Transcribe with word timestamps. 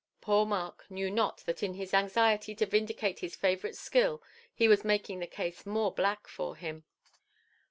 Poor 0.19 0.47
Mark 0.47 0.89
knew 0.89 1.11
not 1.11 1.41
that 1.45 1.61
in 1.61 1.75
his 1.75 1.93
anxiety 1.93 2.55
to 2.55 2.65
vindicate 2.65 3.19
his 3.19 3.37
favouriteʼs 3.37 3.75
skill, 3.75 4.23
he 4.51 4.67
was 4.67 4.83
making 4.83 5.19
the 5.19 5.27
case 5.27 5.63
more 5.63 5.93
black 5.93 6.27
for 6.27 6.55
him. 6.55 6.85